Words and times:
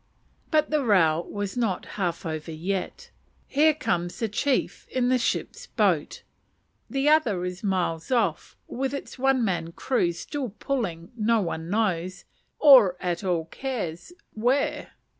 But 0.49 0.71
the 0.71 0.83
row 0.83 1.29
is 1.41 1.55
not 1.55 1.85
half 1.93 2.25
over 2.25 2.51
yet. 2.51 3.11
Here 3.45 3.75
comes 3.75 4.17
the 4.17 4.27
chief 4.27 4.87
in 4.89 5.09
the 5.09 5.19
ship's 5.19 5.67
boat. 5.67 6.23
The 6.89 7.07
other 7.07 7.45
is 7.45 7.63
miles 7.63 8.09
off 8.09 8.57
with 8.67 8.95
its 8.95 9.19
one 9.19 9.45
man 9.45 9.73
crew 9.73 10.11
still 10.11 10.55
pulling 10.57 11.11
no 11.15 11.39
one 11.39 11.69
knows, 11.69 12.25
or 12.57 12.97
at 12.99 13.23
all 13.23 13.45
cares, 13.45 14.11
where. 14.33 14.93